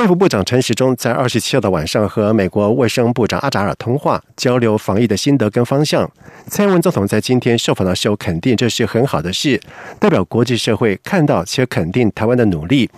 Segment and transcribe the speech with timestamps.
[0.00, 6.10] 卫福部长陈时中在二十七号的晚上和美国卫生部长阿扎尔通话，交流防疫的心得跟方向。
[6.46, 9.60] 蔡英文总统在今天受访的时候肯定这是很好的事，
[9.98, 12.88] 代表国际社会看到且肯定台湾的努力。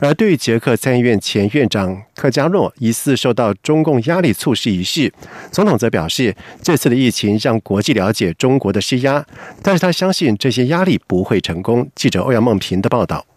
[0.00, 5.12] 而对于捷克参议院前院长克加诺疑似受到中共压力促使一事，
[5.52, 9.24] 总统则表示，这次的疫情让国际了解中国的施压，
[9.62, 11.88] 但是他相信这些压力不会成功。
[11.94, 13.27] 记者欧阳梦平的报道。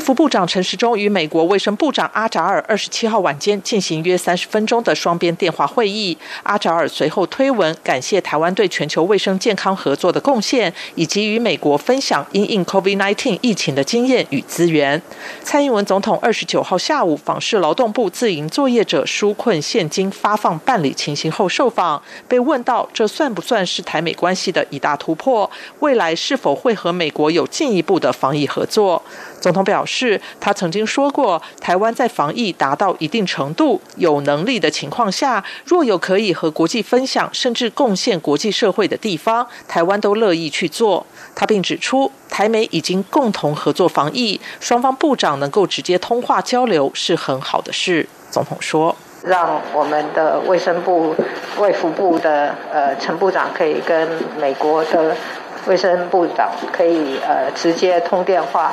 [0.00, 6.16] 卫福部长陈时中与美国卫生部长阿扎尔二十七号晚间进行约三十分钟的双边电话会议。
[6.42, 15.02] 阿扎尔随后推文感谢台湾对全球卫生健康合作的贡献，以及与美国分享因应 COVID-19 疫情的经验与资源。
[15.44, 25.50] 蔡英文总统二十九号下午访视劳动部自营作业者纾困现金发放办理情形后受访，被问到这算不算是台美关系的一大突破？
[25.80, 29.02] 未来是否会和美国有进一步的防疫合作？
[29.38, 41.04] 总统表示，是他曾经说过，台湾在防疫达到一定程度、有能力的情况下，若有可以和国际分享甚至贡献国际社会的地方，台湾都乐意去做。
[41.34, 48.08] 他并指出，台美已经共同合作防疫，双方部长能够直接通话交流是很好的事。
[48.30, 48.94] 总统说
[49.26, 51.14] ：“让我们的卫生部、
[51.58, 54.08] 卫福部的呃陈部长可以跟
[54.40, 55.16] 美国的
[55.66, 58.72] 卫生部长可以呃直接通电话。”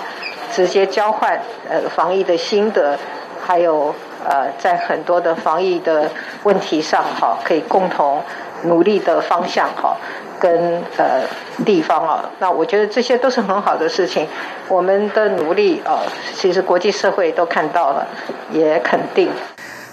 [0.58, 2.98] 直接交换呃防疫的心得，
[3.46, 3.94] 还有
[4.28, 6.10] 呃在很多的防疫的
[6.42, 8.24] 问题上哈，可以共同
[8.64, 9.96] 努力的方向哈，
[10.40, 11.22] 跟呃
[11.64, 14.28] 地方啊，那我觉得这些都是很好的事情。
[14.68, 16.02] 我们的努力啊，
[16.34, 18.08] 其实国际社会都看到了，
[18.52, 19.30] 也肯定。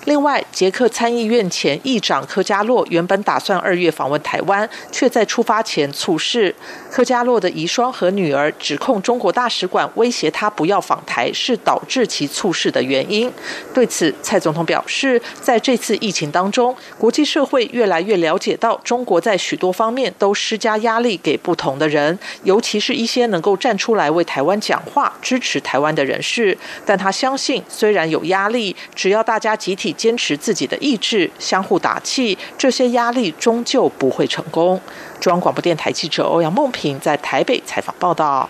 [0.06, 6.54] 另外，捷克参议院前议长科加洛原本打算二月访问台湾，却在出发前猝逝。
[6.88, 13.28] 科加洛的遗孀和女儿指控中国大使馆威胁他不要访台，是导致其猝逝的原因。
[13.74, 26.56] 对此，蔡总统表示，在这次疫情当中，国际社会越来越了解到中国在许多方面都施加压力给不同的人，尤其是一些能够站出来为台湾讲话、支持台湾的人士。
[26.86, 29.92] 但他相信，虽然有压力，只要大家集体。
[30.04, 34.78] 坚持自己的意志，相互打气，这些压力终究不会成功。
[35.18, 38.46] 中央广播电台记者欧阳梦平在台北采访报道。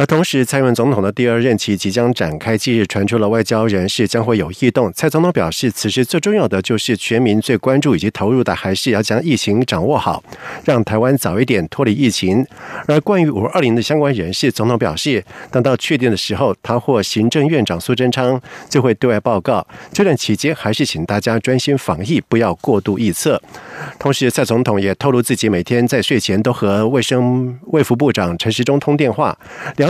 [0.00, 4.90] 而同时，蔡英文总统的第二任期即将展开，近日传出了外交人士将会有异动。
[4.94, 10.24] 蔡总统表示，此时最重要的就是全民最关注以及投入的，还是要将疫情掌握好，
[10.64, 12.46] 让台湾早一点脱离疫情。
[12.88, 18.40] 而关于五二零的相关人士，总统表示，等到确定的时候，他或行政院长苏贞昌
[18.70, 19.66] 就会对外报告。
[19.92, 23.38] 这段期间，还是请大家专心防疫，不要过度臆测。
[23.98, 29.38] 同时，蔡总统也透露，自己每天在睡前都和卫生卫福部长陈时中通电话，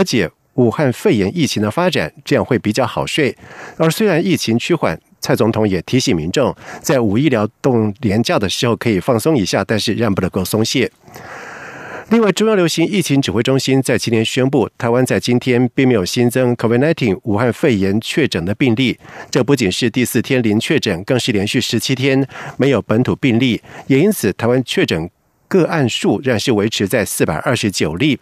[0.01, 3.35] 了解武汉肺炎疫情的发展，这样会比较好睡。
[3.77, 10.91] 而虽然疫情趋缓，蔡总统也提醒民众，在五一劳动年假的时候可以放松一下，但是让不能够松懈。
[12.09, 18.97] 另外，中央流行疫情指挥中心在今天宣布，台湾在今天并没有新增 COVID-19 武汉肺炎确诊的病例。
[19.29, 25.09] 这不仅是第四天零确诊，更是连续十七天没有本土病例，也因此台湾确诊。
[25.51, 28.17] 个案数仍是维持在四百二十九例，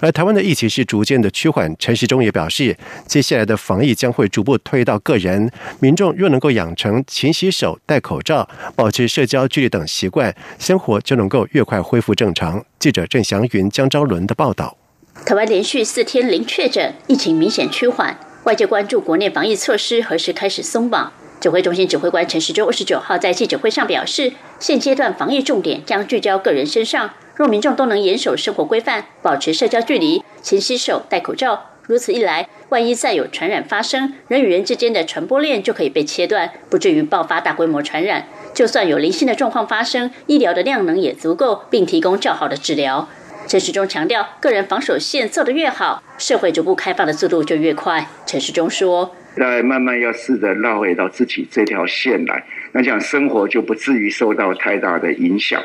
[0.00, 1.70] 而台湾的疫情是逐渐的趋缓。
[1.78, 2.74] 陈时中也表示，
[3.06, 12.64] 接下来的防疫将会逐步推到个人，民众若能够养成勤洗手、戴口罩、保持社交距离等习惯，生活就能够越快恢复正常。
[12.78, 14.78] 记者郑祥云、江昭伦的报道。
[15.26, 21.12] 台湾连续四天零确诊，疫情明显趋缓，外界关注国内防疫措施何时开始松绑。
[21.40, 38.26] 指挥中心指挥官陈时中二十九号在记者会上表示，现阶段防疫重点将聚焦个人身上，若民众都能严守生活规范，保持社交距离，勤洗手、戴口罩，如此一来，万一再有传染发生，人与人之间的传播链就可以被切断，不至于爆发大规模传染。
[38.52, 43.08] 就算有零星的状况发生，医疗的量能也足够，并提供较好的治疗。
[43.46, 48.10] 陈时中强调，个人防守线做得越好，社会逐步开放的速度就越快。
[48.26, 49.12] 陈时中说。
[49.40, 55.62] 再慢慢要试着绕回到自己这条线来，那这样生活就不至于受到太大的影响。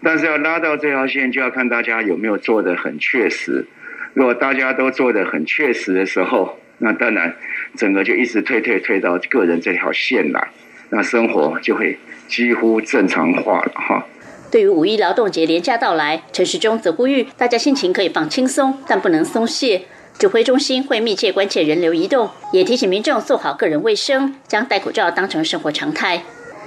[0.00, 3.66] 但是要拉到这条线，就要看大家有没有做的很确实。
[4.14, 7.34] 如果大家都做的很确实的时候，那当然
[7.76, 10.48] 整个就一直推推推到个人这条线来，
[10.90, 11.98] 那生活就会
[12.28, 14.06] 几乎正常化了哈。
[14.52, 19.82] 对于五一劳动节连假到来，陈时中则呼吁大家心情可以放轻松，但不能松懈。
[20.18, 26.22] 指挥中心会密切关切人流移动，也提醒民众做好个人卫生，将戴口罩当成生活常态。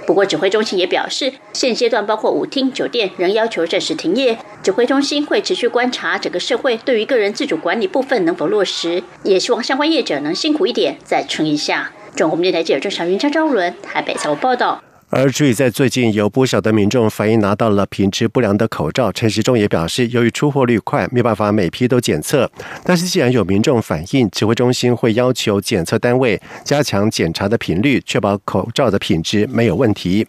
[0.06, 4.36] 不过，指挥中心也表示，现阶段包括舞厅、酒店仍要求暂时停业。
[4.62, 11.92] 指挥中心会持续观察整个社会对于个人自主管理部分能否落实，也希望相关业者能辛苦一点，再撑一下。
[12.14, 14.82] 中国电台记者郑小云、张昭伦台北采访报道。
[15.16, 22.50] 而至于在最近有不少的民众反映拿到了品质不良的口罩，陈时中也表示，由于出货率快，没办法每批都检测。
[22.82, 30.26] 但是既然有民众反映，指挥中心会要求检测单位加强检查的频率，确保口罩的品质没有问题。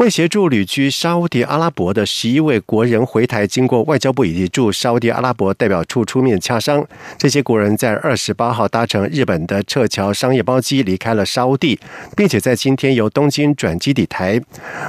[0.00, 6.82] 为协助旅居沙地阿拉伯的十一位国人回台，经过外交部以及驻沙地阿拉伯代表处出面洽商。
[7.18, 11.78] 这些国人在二十八号搭乘日本的撤侨商业包机离开了沙地，
[12.16, 14.40] 并且在今天由东京转机抵台。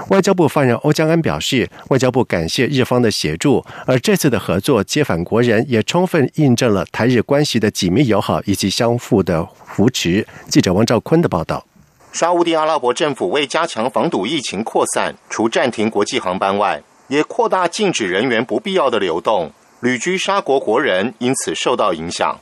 [0.07, 10.25] 外交部发言人欧江安表示，外交部感谢日方的协助，而这次的合作接返国人，也充分印证了台日关系的紧密友好以及相互的扶持。
[10.47, 11.65] 记者王兆坤的报道。
[12.11, 19.51] 沙地阿拉伯政府为加强防堵疫情扩散，除暂停国际航班外，也扩大禁止人员不必要的流动。
[19.79, 22.37] 旅居沙国国人因此受到影响。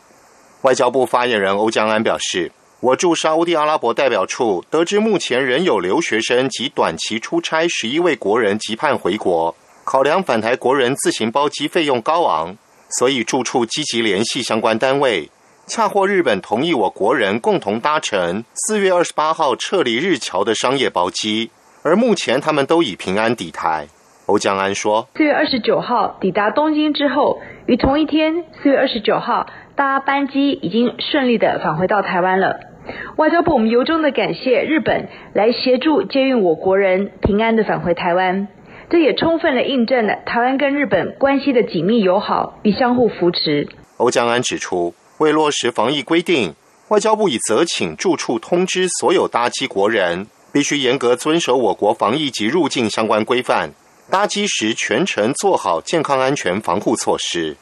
[0.64, 2.52] 外交部发言人欧江安表示
[2.82, 9.56] ：“我驻沙地阿拉伯代表处得知，目前仍有留学生及短期出差十一位国人急盼回国，
[9.86, 12.58] 考量返台国人自行包机费用高昂，
[12.98, 15.30] 所以驻处积极联系相关单位。”
[15.70, 21.52] 恰获日本同意，我国人共同搭乘四月二十八号撤离日侨的商业包机，
[21.84, 23.88] 而目前他们都已平安抵台。
[24.26, 29.46] 欧江安说：“四月二十九号抵达东京之后，于同一天四月二十九号
[29.76, 32.60] 搭班机已经顺利的返回到台湾了。
[33.18, 38.48] 外交部我们由衷的感谢日本来协助接运我国人平安的返回台湾，
[38.90, 44.96] 这也充分的印证了台湾跟日本关系的紧密友好与相互扶持。”欧江安指出。
[45.20, 46.56] 为落实防疫规定，
[46.88, 53.74] 外交部已责请住处通知所有搭机国人，必须严格遵守我国防疫及入境相关规范，
[54.10, 57.58] 搭机时全程做好健康安全防护措施。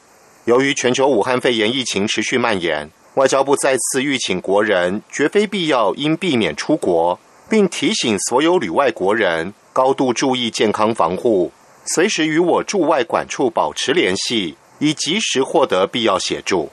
[0.45, 7.19] 由于全球武汉肺炎疫情持续蔓延，外交部再次吁请国人绝非必要应避免出国，
[7.49, 11.51] 并提醒所有旅外国人高度注意健康防护，
[11.87, 16.69] 随时与我驻外管处保持联系，以及时获得必要协助。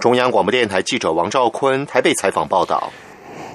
[0.00, 2.92] 中央广播电台记者王兆坤台北采访报道。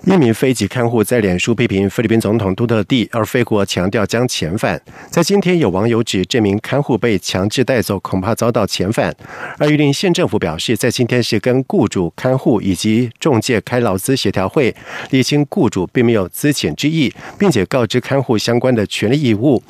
[0.06, 4.82] 一名飞机看护在脸书批评菲律宾总统杜特地，而菲国强调将遣返。
[5.10, 9.14] 在今天，有网友指这名看护被强制带走，恐怕遭到遣返。
[9.58, 14.74] 而榆林县政府表示，在今天是跟雇主、看护以及中介开劳资协调会，
[15.12, 19.62] 理清雇主并没有资遣之意，并且告知看护相关的权利义务。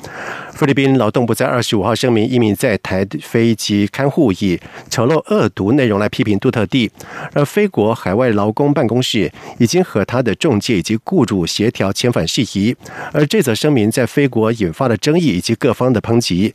[0.52, 6.90] 菲律宾劳动部在二十五号声明，一名在台飞机看护以丑陋恶毒内容来批评杜特地，
[7.32, 12.76] 而菲国海外劳工办公室已经和他的的中介以及雇主协调遣返事宜，
[13.12, 16.54] 而这则声明在菲国引发了争议以及各方的抨击。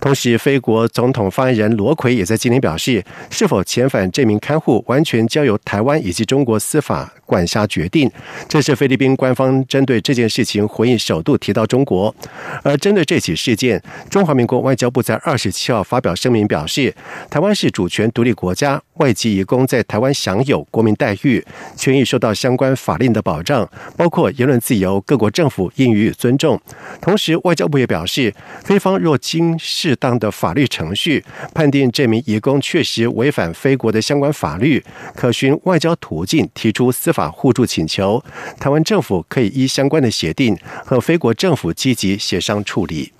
[0.00, 8.10] 同时，菲国总统发言人罗奎也在今天表示，是否遣返这名看护，完全交由台湾以及中国司法管辖决定。
[8.48, 12.14] 这是菲律宾官方针对这件事情回应，首度提到中国。
[12.62, 16.94] 而针对这起事件，中华民国外交部在二十七号发表声明表示，
[17.30, 21.44] 台湾是主权独立国家，外籍移工在台湾享有国民待遇，
[21.76, 26.60] 权益受到相关法令的保障，包括言论自由，各国政府应予以尊重。
[27.00, 29.58] 同时，外交部也表示，菲方若经
[29.96, 31.24] 适当的法律程序
[31.54, 34.84] 判定这名移工确实违反非国的相关法律，
[35.14, 38.22] 可循外交途径提出司法互助请求。
[38.60, 43.15] 台湾政府可以依相关的协定和非国政府积极协商处理。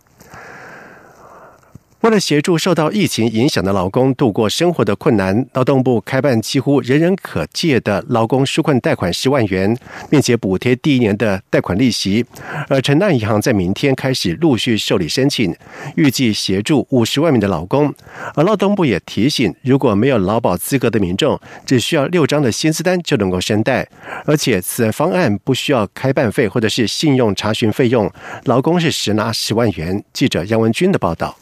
[2.03, 9.77] 为了协助受到疫情影响的劳工度过生活的困难，劳动部开办几乎人人可借的劳工纾困贷款十万元，
[10.11, 12.25] 并且补贴第一年的贷款利息。
[12.69, 15.53] 而城大银行在明天开始陆续受理申请，
[15.97, 17.93] 预计协助五十万名的劳工。
[18.35, 23.89] 而劳动部也提醒，如果没有劳保资格的民众，只需要六张的薪资单就能够申贷，
[24.27, 28.09] 而且此方案不需要开办费或者是信用查询费用，
[28.45, 30.05] 劳工是实拿十万元。
[30.13, 31.37] 记者杨文军的报道。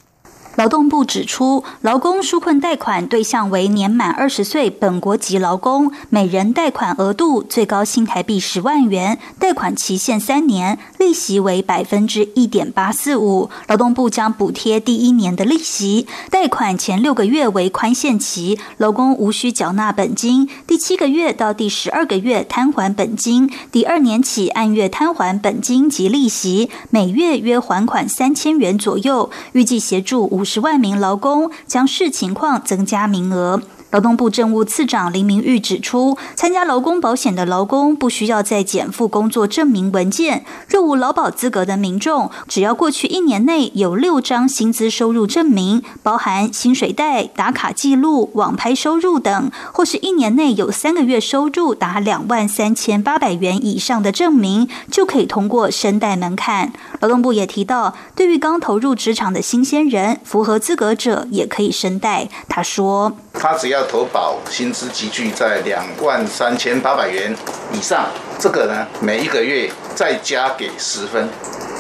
[0.57, 13.51] 劳动部指出，劳工纾困贷款对象为年满二十岁本国籍劳工，每人贷款额度最高新台币十万元，贷款期限三年，利息为百分之一点八四五。
[13.67, 29.29] 劳动部将补贴第一年的利息，贷款前六个月为宽限期，劳工无需缴纳本金；第七个月到第十二个月摊还本金，第二年起按月摊还本金及利息，每月约还款三千元左右。
[29.51, 30.44] 预计协助五。
[30.45, 33.63] 五十万名劳工将视情况增加名额。
[33.95, 40.45] 劳动部政务次长林明玉指出，参加劳工保险的劳工不需要再减负工作证明文件。
[40.67, 56.73] 若无劳保资格的民众，只要过去一年内有六张薪资收入证明，包含薪水袋、打卡记录、网拍收入等，或是一年内有三个月收入达两万三千八百元以上的证明，就可以通过申贷门槛。
[56.99, 62.29] 劳动部也提到，对于刚投入职场的新鲜人，符合资格者也可以申贷。
[62.49, 67.35] 他说：“他只要。”投保薪资集聚在两万三千八百元
[67.73, 68.07] 以上，
[68.39, 71.29] 这个呢，每一个月再加给十分，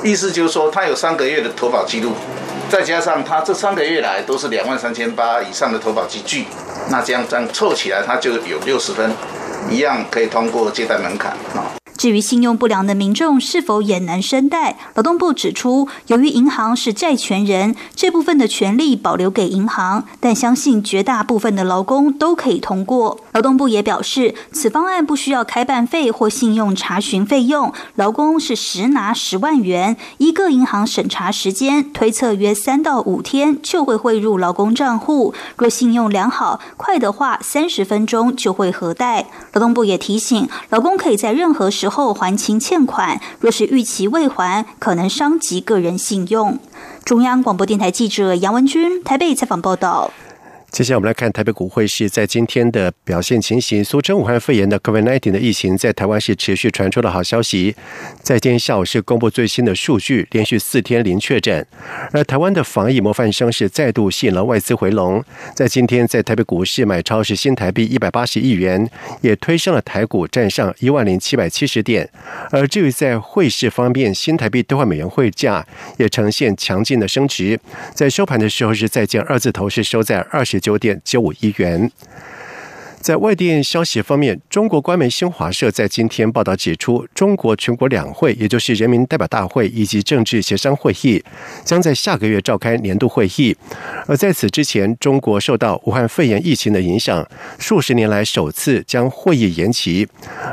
[0.02, 2.12] 意思就是说，他有三个月的投保记录，
[2.68, 6.46] 再加上他这三个月来都是两万三千八以上的投保集聚，
[6.90, 9.10] 那这样这样凑起来，他就有六十分，
[9.70, 11.83] 一样可以通过借贷门槛啊。
[12.04, 23.18] 至于信用不良的民众是否也能申贷，劳动部指出，由于银行是债权人，这部分的权利保留给银行，但相信绝大部分的劳工都可以通过。
[23.32, 35.32] 劳动部也表示，此方案不需要开办费或信用查询费用，劳工是实拿十万元，一个银行审查时间推测约三到五天就会汇入劳工账户。
[35.56, 39.28] 若信用良好，快的话三十分钟就会核贷。
[39.54, 41.88] 劳动部也提醒，劳工可以在任何时。
[41.93, 46.58] 候后还清欠款，若是逾期未还，可能伤及个人信用。
[47.04, 50.10] 中央广播电台记者杨文军台北采访报道。
[50.74, 53.84] 接下来我们来看台北股汇市在今天的表现情形。
[53.84, 57.76] 俗称武汉肺炎的 COVID-19 的疫情在台湾是持续传出的好消息。
[58.24, 61.64] 在今天下午是公布最新的数据，连续四天零确诊。
[62.10, 65.24] 而台湾的防疫模范生是再度吸引了外资回笼。
[65.54, 68.90] 在今天在台北股市买超是新台币一百八十亿元，
[69.20, 72.10] 也推升了台股站上一万零七百七十点。
[72.50, 75.64] 而至于在汇市方面，新台币兑换美元汇价
[75.98, 77.60] 也呈现强劲的升值。
[77.94, 80.60] 在收盘的时候是再见二字头是收在二十。
[80.64, 81.90] 九点九五亿元。
[82.98, 91.22] 在外电消息方面，中国官媒新华社在今天报道指出，中国全国两会，也就是人民代表大会以及政治协商会议，
[91.66, 93.54] 将在下个月召开年度会议。
[94.06, 97.26] 而在此之前，中国受到武汉肺炎疫情的影响，
[97.58, 100.06] 数十年来首次将会议延期。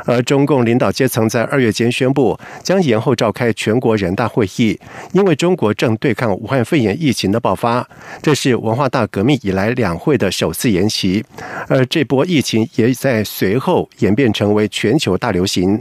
[0.04, 4.78] 而中共领导阶层在二月间宣布，将延后召开全国人大会议，
[5.12, 7.86] 因为中国正对抗武汉肺炎疫情的爆发。
[8.22, 11.24] 这是文化大革命以来两会的首次延期。
[11.68, 15.80] 而这波疫情也在随后演变成为全球大流行。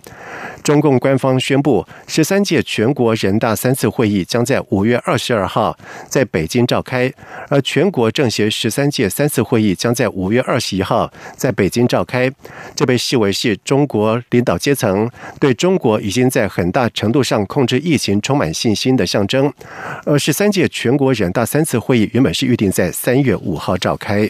[0.63, 5.77] 中共官方宣布，十三届全国人大三次会议将在五月二十二号
[6.07, 7.11] 在北京召开，
[7.49, 12.31] 而全国政协十三届三次会议将在五月二十一号在北京召开。
[12.75, 19.51] 这被视为是中国领导阶层对中国已经在很大程度上控制疫情充满信心的象征。
[20.05, 24.29] 而十三届全国人大三次会议原本是预定在三月五号召开。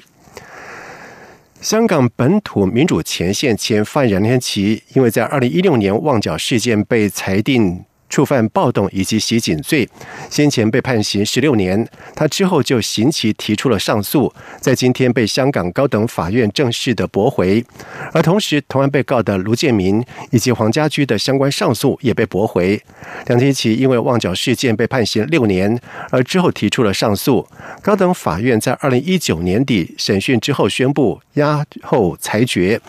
[1.62, 7.86] 香港本土民主前线前犯人梁天琪，因为在二零一六年旺角事件被裁定。
[8.12, 9.88] 触犯暴动以及袭警罪，
[10.30, 11.88] 先前被判刑十六年。
[12.14, 17.66] 他之后就刑期提出了上诉，在今天被香港高等法院正式的驳回。
[18.12, 22.80] 而同时，同案被告的卢建民以及黄家驹的相关上诉也被驳回。
[23.28, 27.48] 梁天琦因为旺角事件被判刑六年，而之后提出了上诉。
[27.82, 32.80] 高等法院在二零一九年底审讯之后宣布押后裁决。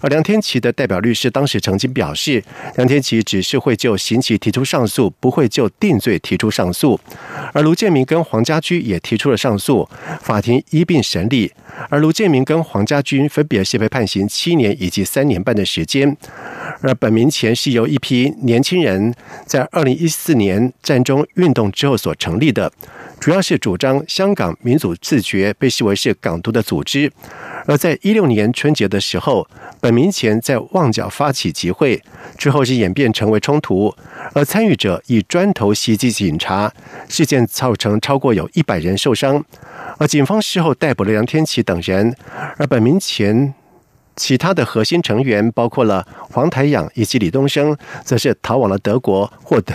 [0.00, 2.42] 而梁天琦的代表律师当时曾经表示，
[2.76, 4.64] 梁天琦只是会就刑期提出。
[4.70, 7.00] 上诉不会就定罪提出上诉，
[7.52, 9.88] 而卢建明跟黄家驹也提出了上诉，
[10.22, 11.52] 法庭一并审理。
[11.88, 16.16] 而卢建明跟黄家驹分别是被判刑七年以及三年半的时间。
[16.82, 19.12] 而本名前是由一批年轻人
[19.44, 22.70] 在二零一四年战中运动之后所成立的，
[23.20, 27.12] 主要是主张香港民主自觉，被视为是港独的组织。
[27.66, 29.46] 而在一六年春节的时候，
[29.78, 32.02] 本民前在旺角发起集会，
[32.38, 33.94] 之后是演变成为冲突，
[34.32, 36.72] 而参与者以砖头袭击警察，
[37.10, 39.44] 事件造成超过有一百人受伤，
[39.98, 42.16] 而警方事后逮捕了梁天琦等人，
[42.56, 43.52] 而本民前
[44.16, 49.74] 其他的核心成员包括了黄台仰以及李东生，则是逃往了德国，获得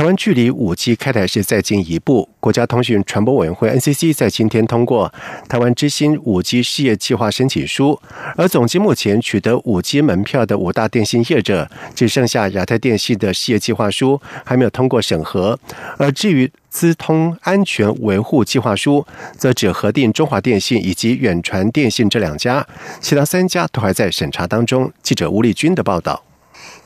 [0.00, 2.26] 台湾距离五 G 开台是再进一步。
[2.40, 5.12] 国家通讯传播委员会 NCC 在今天通过
[5.46, 8.00] 台湾之星五 G 事业计划申请书，
[8.34, 15.58] 而总计目前取得五 G 门票的五大电信业者，只剩下亚太电信的事业计划书还没有通过审核。
[15.98, 22.66] 而至于资通安全维护计划书，则只核定中华电信以及远传电信这两家，
[23.02, 24.90] 其他三家都还在审查当中。
[25.02, 26.24] 记者吴立军的报道。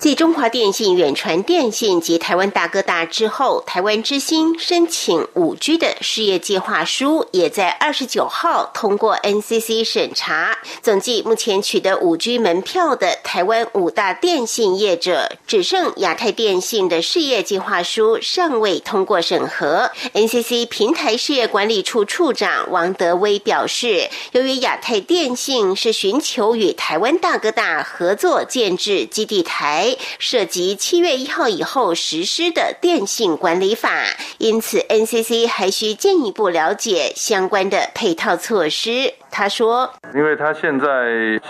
[0.04, 10.58] 继中华电信、远传电信及台湾大哥大之后，台湾之星申请五 G 的事业计划书也在二十九号通过 NCC 审查。
[10.82, 19.90] 总计目前取得五 G 门票的台湾五大电信业者，只剩亚太电信的事业计划书尚未通过审核。
[20.12, 29.93] NCC 平台事业管理处处长王德威表示，由于亚太电信是寻求与台湾大哥大合作建制基地台。
[30.18, 33.90] 涉及七月一号以后实施的电信管理法，
[34.38, 39.14] 因此 NCC 还需进一步了解相关的配套措施。
[39.36, 40.86] 他说：“因为他现在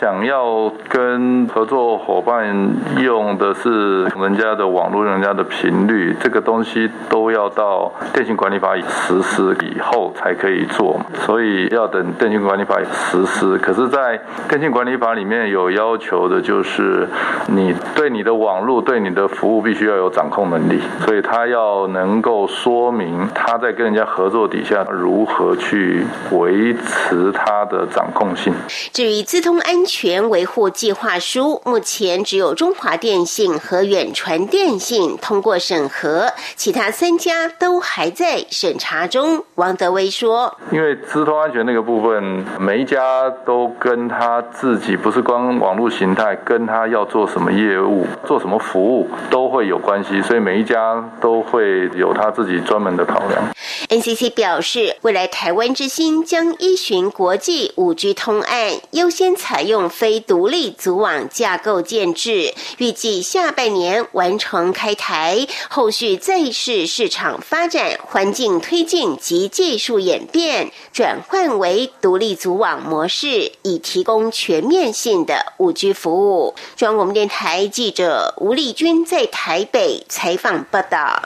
[0.00, 13.58] 想要跟合作伙伴用的是人家的网络、人家的频率，这个东西都要到电信管理法实施以后才可以做，所以要等电信管理法实施。
[13.58, 17.06] 可是，在电信管理法里面有要求的，就是
[17.48, 28.54] 你对你的网络、对你的服务必须要有掌控能力，所以他要能够说明他在跟人家合作底下如何去维持他的。”的掌控性。
[28.92, 39.44] 至于资通安全维护计划书，目前只有中华电信和远传电信通过审核，其他三家都还在审查中。
[39.56, 53.42] 王德威说：“因为资通安全那个部分，每一家都跟他自己不是光网络形态，跟他要做什么业务、做什么服务都会有关系，所以每一家都会有他自己专门的考量。”
[53.88, 57.72] NCC 表示，未来台湾之星将依循国际。
[57.76, 76.54] 五 G 通案优先采用非独立组网架构建制，预计下半年完成开台，后续再视市场发展环境推进及技术演变，转换为独立组网模式，以提供全面性的五 G 服务。
[76.76, 78.03] 中央广播电台记者
[78.38, 81.22] 吴丽君在台北采访报道。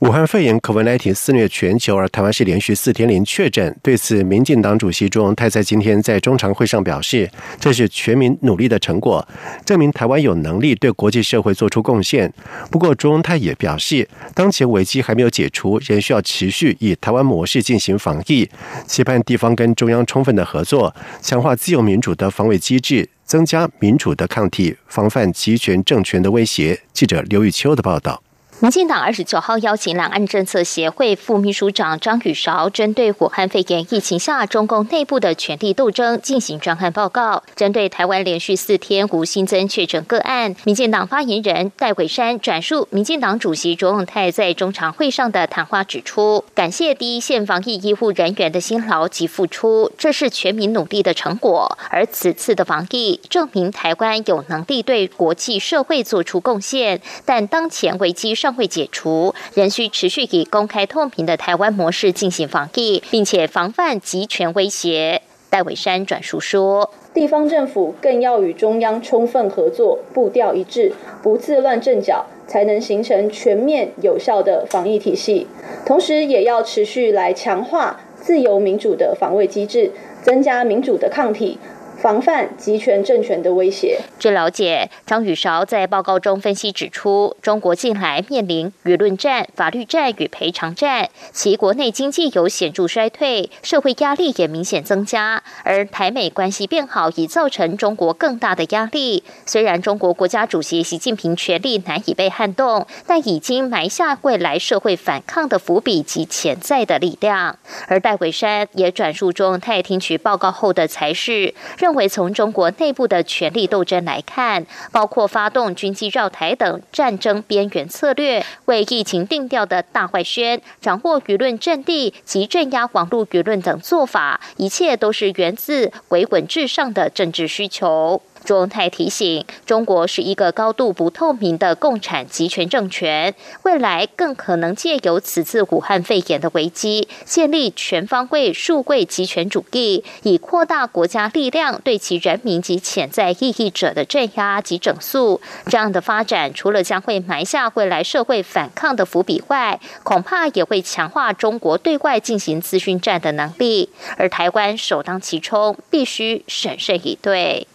[0.00, 3.78] 武汉肺炎 COVID-19 肆虐全球，而台湾是连续四天零确诊。
[3.80, 9.24] 对此，民进党主席朱荣泰在今天在中常会上表示，这是全民努力的成果，
[9.64, 12.32] 证明台湾有能力对国际社会做出贡献。
[12.68, 18.48] 不过，朱荣泰也表示，当前危机还没有解除，仍需要持续以台湾模式进行防疫，
[18.84, 26.78] 期盼地方跟中央充分的合作，强化自由民主的防卫机制，增加民主的抗体，防范集权政权的威胁。
[26.92, 28.22] 记者刘玉秋的报道。
[28.62, 37.42] 民进党二十九号邀请两岸政策协会副秘书长张宇韶，针对武汉肺炎疫情下中共内部的权力斗争进行专案报告。
[37.56, 51.76] 针对台湾连续四天无新增确诊个案，民进党发言人戴伟山转述民进党主席卓永泰在中常会上的谈话，指出感谢第一线防疫医护人员的辛劳及付出，这是全民努力的成果。
[51.90, 58.51] 而此次的防疫证明台湾有能力对国际社会做出贡献，但当前危机上。
[58.52, 65.22] 会解除，仍需持续以公开透明的台湾模式进行防疫，并且防范集权威胁。
[65.50, 75.46] 戴伟山转述说，地方政府更要与中央充分合作，步调一致，不自乱阵脚，才能形成全面有效的防疫体系。
[75.84, 81.58] 同时，也要持续来强化自由民主的防卫机制，增加民主的抗体。
[82.02, 84.00] 防范集权政权的威胁。
[84.18, 99.22] 据了解，张宇韶在报告中分析指出，中国近来面临舆论战、法律战与赔偿战，其国内经济有显著衰退，社会压力也明显增加，而台美关系变好已造成中国更大的压力。
[99.46, 107.56] 虽然中国国家主席习近平权力难以被撼动，但已经埋下未来社会反抗的伏笔及潜在的力量。
[107.86, 128.20] 而戴伟山也转述中，他也听取报告后的才是认为，从中国内部的权力斗争来看，包括发动军机绕台等战争边缘策略，为疫情定调的大坏宣、掌握舆论阵地及镇压网络舆论等做法，一切都是源自维稳至上的政治需求。
[128.44, 145.40] 朱文泰提醒，中国是一个高度不透明的共产集权政权，未来更可能借由此次武汉肺炎的危机，建立全方位数位集权主义，以扩大国家力量对其人民及潜在异议者的镇压及整肃。
[145.66, 153.90] 这样的发展，除了将会埋下未来社会反抗的伏笔外，恐怕也会强化中国对外进行资讯战的能力。
[154.16, 157.66] 而台湾首当其冲，必须审慎以对。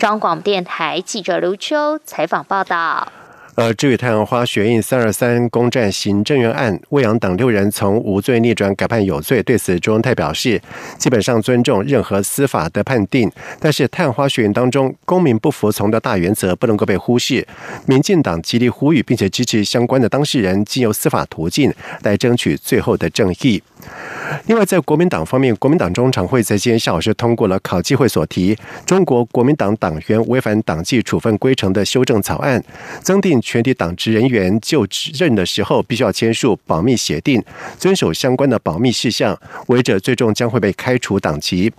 [0.00, 3.12] 中广电台记者刘秋采访报道。
[3.56, 10.58] 呃，至于太阳花学运三二三攻占行政院案，魏阳等六人从无罪逆转改判有罪，对此朱文泰表示，
[10.96, 17.46] 基本上尊重任何司法的判定，但是太阳花学运当中公民不服从的大原则不能够被忽视。
[17.84, 21.70] 民进党极力呼吁，并且支持相关的当事人经由司法途径
[22.04, 23.62] 来争取最后的正义。
[24.46, 32.62] 另外，在国民党方面，国民党中常会在今天下午是通过了考纪会所提中国国民党党员违反党纪处分规程的修正草案，
[33.02, 37.42] 增订全体党职人员就职任的时候必须要签署保密协定，
[37.78, 41.72] 遵守相关的保密事项，违者最终将会被开除党籍。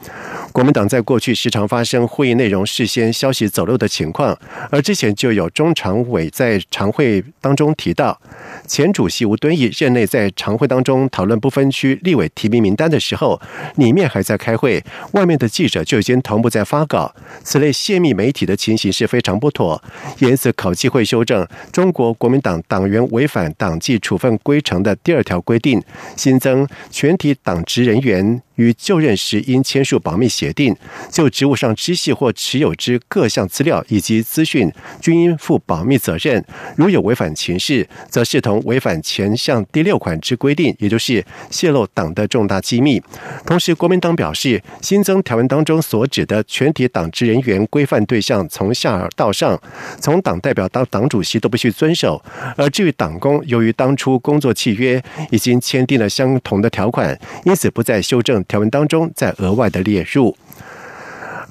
[0.51, 4.37] 国民党在过去时常发生会议内容事先消息走漏的情况，
[4.69, 8.19] 而之前就有中常委在常会当中提到，
[8.67, 13.39] 前主席吴敦义任内在常会当中讨论不分区立委提名名单的时候，
[13.75, 19.79] 里面还在开会，外面的记者就已经同步在发稿，此类泄密媒体的情形是非常不妥。
[20.17, 25.79] 因此，考纪会修正中国国民党党员违反党纪处分规程的第二条规定，
[26.17, 28.41] 新增全体党职人员。
[28.61, 30.75] 于就任时应签署保密协定，
[31.09, 34.71] 就职务上知悉或持有之各项资料以及资讯，
[35.01, 36.43] 均应负保密责任。
[36.77, 43.01] 如有违反情事，则视同违反前项第六款之规定，也就是泄露党的重大机密。
[43.45, 49.59] 同时，国民党表示，新增条文当中所指的全体党职人员规范对象，从下到上，
[49.99, 52.21] 从党代表到党主席都必须遵守。
[52.55, 58.43] 而至于党工，由于当初工作契约已经签订了相同的条款，因此不再修正。
[58.51, 60.35] 条文当中再额外的列入。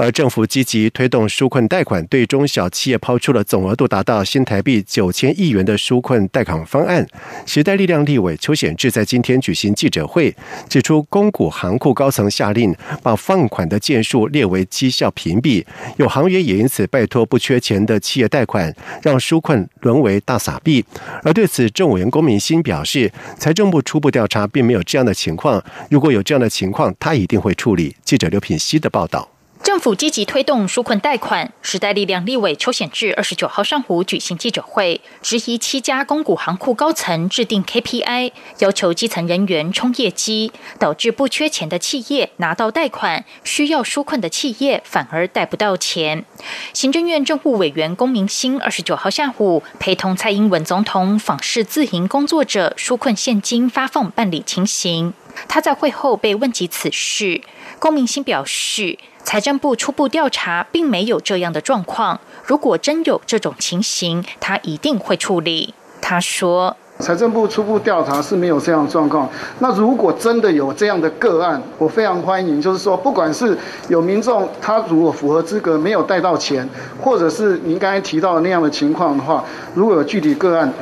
[0.01, 7.07] 而政府积极推动纾困贷款，对中小企业抛出了总额度达到新台币九千亿元的纾困贷款方案。
[7.45, 10.35] 时代力量立委邱显志在今天举行记者会，
[10.71, 15.63] 指出公股行库高层下令把放款的件数列为绩效屏蔽，
[15.99, 20.83] 有行员也因此拜托不缺钱的企业贷款，让纾困沦为大撒币。
[21.23, 27.95] 而对此，政委员龚明鑫表示，财政部初步调查并没有这样的情况，如果有这样的情况，他一定会处理。
[28.03, 29.29] 记者刘品希的报道。
[29.71, 46.25] 政府积极推动纾困贷款，时代力量立委邱显志二十九号上午举行记者会，质疑七家公股行库高层制定 KPI，要求基层人员冲业绩，导致不缺钱的企业拿到贷款，需要纾困的企业反而贷不到钱。
[46.73, 55.15] 行政院政务委员龚明鑫二十九号下午陪同蔡英文总统访视自营工作者纾困现金发放办理情形，
[55.47, 57.41] 他在会后被问及此事，
[57.81, 58.99] 龚明鑫表示。
[59.23, 62.19] 财政部初步调查，并没有这样的状况。
[62.45, 65.73] 如果真有这种情形，他一定会处理。
[66.01, 69.29] 他说：“财政部初步调查是没有这样的状况。
[69.61, 72.61] 那如果真的有这样的个案，我非常欢迎。
[72.61, 73.57] 就是说，不管是
[73.89, 76.69] 有民众他如果符合资格没有贷到钱，
[77.01, 80.73] 或者是您刚才提到的那样的情况的话，如果有具体个案，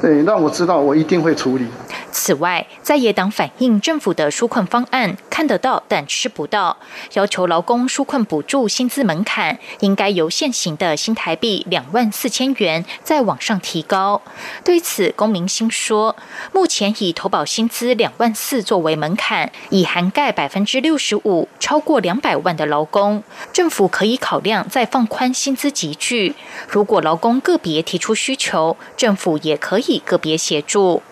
[0.00, 1.66] 对，让我知道，我一定会处理。”
[2.14, 6.76] 此外，在野党反映政府的纾困方案看得到但吃不到，
[7.14, 14.22] 要求劳工纾困补助薪资门槛应该由现行的新台币两万四千元再往上提高。
[14.62, 16.14] 对此，龚明鑫说，
[16.52, 26.36] 目前以投保薪资两万四作为门槛，已涵盖百分之六十五超过两百万的劳工，政府可以考量再放宽薪资集聚。
[26.68, 31.02] 如果劳工个别提出需求，政府也可以个别协助。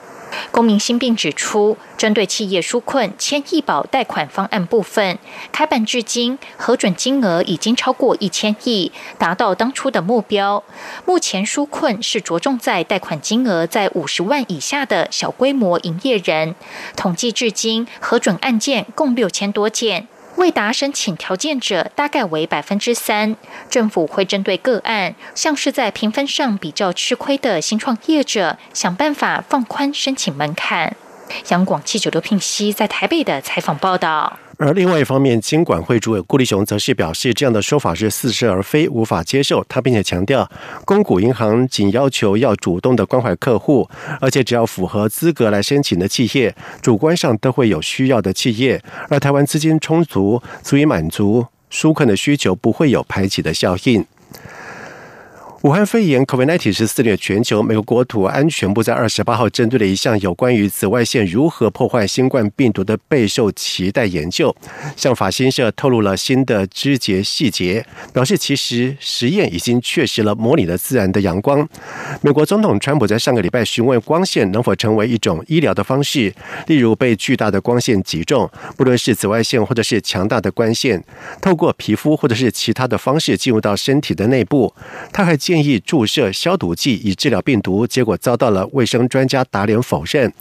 [0.50, 5.18] 公民新病指出，针对企业纾困千亿保贷款方案部分，
[5.50, 10.62] 开办至今核准金额已经超过一千亿，达到当初的目标。
[11.04, 16.54] 目前纾困是着重在贷款金额在五十万以下的小规模营业人，
[16.96, 20.08] 统计至今核准案件共六千多件。
[20.36, 23.36] 未达申请条件者大概为百分之三，
[23.68, 30.96] 政府会针对个案，像是在评分上比较吃亏的新创业者，想办法放宽申请门槛。
[31.48, 34.38] 央广记者刘聘熙在台北的采访报道。
[34.64, 39.64] 而另外一方面，金管会主委顾立雄则是表示，这样的说法是似是而非，无法接受。
[39.68, 40.48] 他并且强调，
[40.84, 48.80] 公股银行仅要求要主动的关怀客户，而且只要符合资格来申请的企业，主观上都会有需要的企业。
[49.08, 54.06] 而台湾资金充足，足以满足纾困的需求，不会有排挤的效应。
[55.62, 57.62] 武汉肺炎 （COVID-19） 是肆虐全球。
[57.62, 64.52] 美国国土安全部在二十八号针对了一项有关于紫外线如何破坏新冠病毒的备受期待研究，
[64.96, 71.68] 向法新社透露了新的枝节细节，表示其实实验已经确实了模拟了自然的阳光。
[72.22, 76.34] 美国总统川普在上个礼拜询问光线能否成为一种医疗的方式，
[76.66, 81.04] 例如被巨大的光线击中，不论是紫外线或者是强大的光线，
[81.40, 84.74] 透过皮肤或者是其他的方式进入到身体的内部。
[85.12, 90.32] 他还建议注射消毒剂以治疗病毒，结果遭到了卫生专家打脸否认。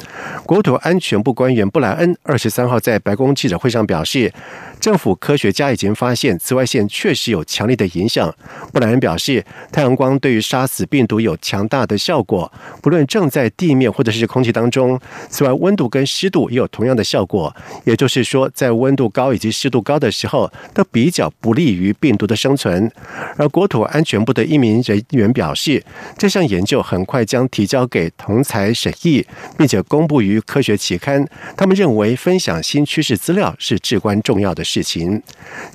[0.46, 4.32] 国土安全部官员布莱恩二十三号在白宫记者会上表示。
[4.82, 8.34] 政府科学家已经发现，紫外线确实有强烈的影响。
[8.74, 15.00] 布莱恩表示，太阳光对于杀死病毒有强大的效果，不论正在地面或者是空气当中。
[15.30, 17.56] 此外，温度跟湿度也有同样的效果。
[17.84, 22.92] 也就是说，在温度高以及湿度高的时候，都比较不利于病毒的生存。
[23.38, 25.84] 而国土安全部的一名人员表示，
[26.18, 29.24] 这项研究很快将提交给同才审议，
[29.56, 31.24] 并且公布于科学期刊。
[31.56, 34.64] 他们认为，分享新趋势资料是至关重要的。
[34.72, 35.22] 事情，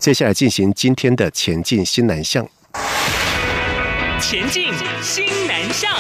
[0.01, 2.49] 接下来进行今天的前进新南向。
[4.19, 5.93] 前进新南向。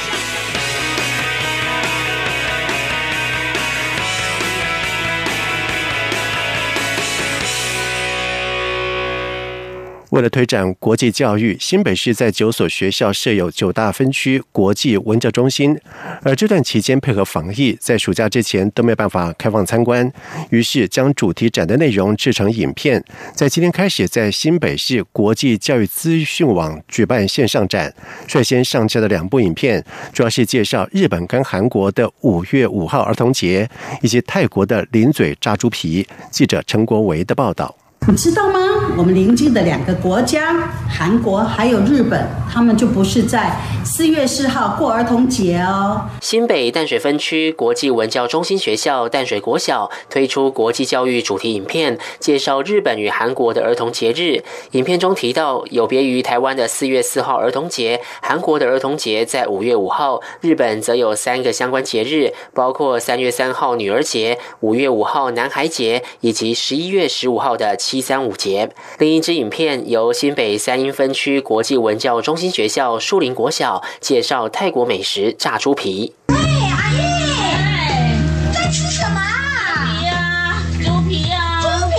[10.10, 15.76] 为了推展国际教育，新北市在九所学校设有九大分区国际文教中心。
[16.22, 20.10] 而这段期间配合防疫，在暑假之前都没办法开放参观，
[20.50, 23.02] 于是将主题展的内容制成影片，
[23.34, 27.92] 在今天开始在新北市国际教育资讯网举办线上展。
[28.28, 33.68] 率先上架的两部影片，主要是介绍日本跟韩国的五月五号儿童节，
[34.02, 36.06] 以及泰国的零嘴炸猪皮。
[36.30, 37.85] 记者陈国维的报道。
[38.08, 38.60] 你知道吗？
[38.96, 40.54] 我们邻近的两个国家，
[40.88, 43.50] 韩国还有日本，他们就不是在
[43.84, 46.00] 四月四号过儿童节哦。
[46.20, 54.44] 新北淡水分区国际文教中心学校淡水国小推出国际教育主题影片，介绍日本与韩国的儿童节日。
[54.70, 67.96] 影片中提到，有别于台湾的四月四号儿童节，韩国的儿童节在五月五号，日本则有三个相关节日，包括三月三号女儿节、五月五号男孩节，以及十一月十五号的七。
[67.96, 76.12] 一三五节，另一支影片由新北三英分区国际文教中心学校树林国小介绍泰国美食炸猪皮。
[76.28, 79.86] 喂，阿姨，在吃什么啊？
[79.86, 81.62] 皮啊，猪皮啊。
[81.62, 81.96] 猪皮？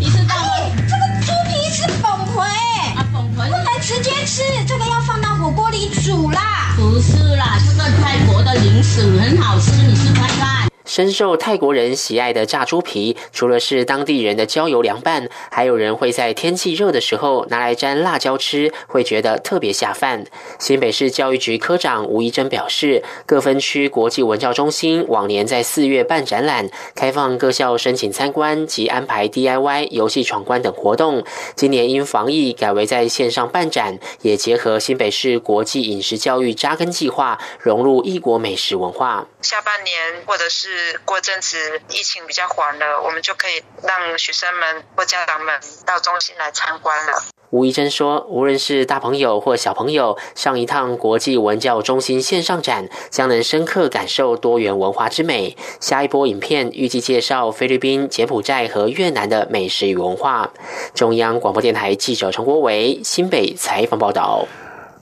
[0.00, 0.50] 你知道吗？
[0.88, 2.40] 这个猪皮是崩皮，
[2.96, 6.74] 啊，崩皮不能直接吃，这个要放到火锅里煮啦。
[6.74, 10.57] 不是啦，这个泰国的零食很好吃，你吃看看。
[10.88, 20.24] 深受泰国人喜爱的炸猪皮，除了是当地人的郊游凉拌，还有人会在天气热的时候拿来沾辣椒吃，会觉得特别下饭。
[20.58, 31.22] 新北市教育局科长吴怡珍表示，各分区国际文教中心往年在四月办展览，开放各校申请参观及安排 DIY 游戏闯关等活动。
[31.54, 39.26] 今年因防疫改为在线上办展，也结合新北市国际饮食教育扎根计划，融入异国美食文化。
[39.42, 47.24] 下半年或者是过阵子疫情比较缓了，我们就可以让学生们或家长们到中心来参观了。
[47.50, 55.56] 吴怡珍说：“无论是大朋友或小朋友，上一趟国际文教中心线上展，将能深刻感受多元文化之美。
[55.80, 60.52] 下一波影片预计介绍菲律宾、柬埔寨和越南的美食与文化。”
[60.94, 64.46] 中央广播电台记者陈国伟新北采访报道。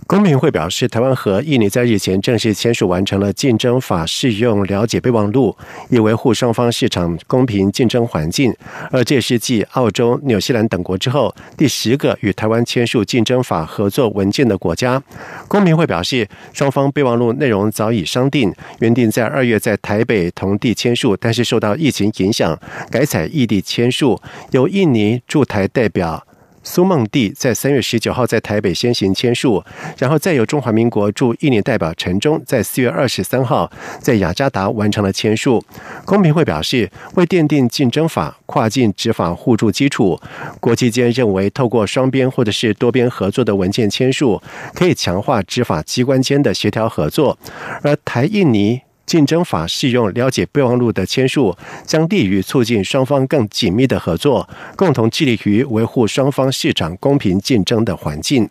[0.07, 5.57] 公平会表示，台湾和印尼在日前正式签署完成了竞争法适用了解备忘录，
[5.91, 8.55] 以维护双方市场公平竞争环境。
[8.93, 15.03] 而这是继澳洲、纽西兰等国之后第十个与台湾签署竞争法合作文件的国家。
[15.49, 22.57] 公平会表示，双方备忘录内容早已商定，原定在二月在台北同地签署，但是受到疫情影响，
[22.93, 24.21] 改采异地签署。
[24.53, 26.25] 由印尼驻台代表。
[26.67, 29.63] 苏孟蒂在三月十九号在台北先行签署，
[29.99, 35.65] 然后再由中华民国驻印尼代表陈忠在四月二十三号在雅加达完成了签署。
[36.05, 40.21] 公平会表示，为奠定竞争法跨境执法互助基础，
[40.59, 44.43] 国际间认为透过双边或者是多边合作的文件签署，
[44.75, 47.39] 可以强化执法机关间的协调合作，
[47.83, 48.83] 而台印尼。
[49.07, 58.49] 竞争法适用了解备忘录的签署，将利于促进双方更紧密的合作，共同致力于维护双方市场公平竞争的环境。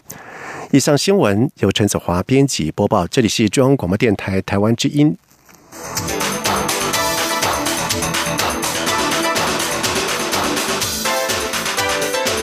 [0.71, 5.15] 以上新闻由陈子华编辑播报，这里是中央广播电台台湾之音。